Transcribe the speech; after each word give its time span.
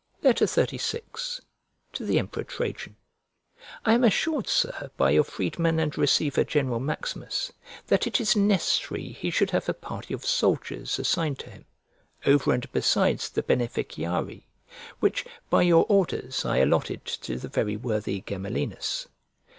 XXXVI 0.23 1.41
To 1.93 2.03
THE 2.03 2.17
EMPEROR 2.17 2.45
TRAJAN 2.45 2.95
I 3.85 3.93
AM 3.93 4.03
assured, 4.03 4.47
Sir, 4.47 4.89
by 4.97 5.11
your 5.11 5.23
freedman 5.23 5.77
and 5.79 5.95
receiver 5.95 6.43
general 6.43 6.79
Maximus, 6.79 7.53
that 7.85 8.07
it 8.07 8.19
is 8.19 8.35
necessary 8.35 9.09
he 9.09 9.29
should 9.29 9.51
have 9.51 9.69
a 9.69 9.75
party 9.75 10.15
of 10.15 10.25
soldiers 10.25 10.97
assigned 10.97 11.37
to 11.37 11.51
him, 11.51 11.65
over 12.25 12.51
and 12.51 12.71
besides 12.71 13.29
the 13.29 13.43
beneficiarii, 13.43 14.47
which 14.99 15.23
by 15.51 15.61
your 15.61 15.85
orders 15.87 16.45
I 16.45 16.57
allotted 16.57 17.05
to 17.05 17.37
the 17.37 17.47
very 17.49 17.77
worthy 17.77 18.21
Gemellinus. 18.21 19.07